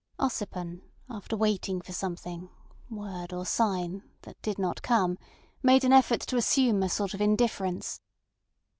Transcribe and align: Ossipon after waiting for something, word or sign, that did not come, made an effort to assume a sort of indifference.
Ossipon 0.19 0.81
after 1.11 1.37
waiting 1.37 1.79
for 1.79 1.93
something, 1.93 2.49
word 2.89 3.31
or 3.31 3.45
sign, 3.45 4.01
that 4.23 4.41
did 4.41 4.57
not 4.57 4.81
come, 4.81 5.19
made 5.61 5.83
an 5.83 5.93
effort 5.93 6.21
to 6.21 6.37
assume 6.37 6.81
a 6.81 6.89
sort 6.89 7.13
of 7.13 7.21
indifference. 7.21 8.01